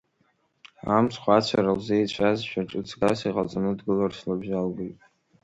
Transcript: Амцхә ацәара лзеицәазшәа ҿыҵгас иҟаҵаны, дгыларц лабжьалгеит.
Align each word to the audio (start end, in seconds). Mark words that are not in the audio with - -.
Амцхә 0.95 1.29
ацәара 1.37 1.77
лзеицәазшәа 1.77 2.67
ҿыҵгас 2.69 3.19
иҟаҵаны, 3.29 3.71
дгыларц 3.77 4.17
лабжьалгеит. 4.27 4.99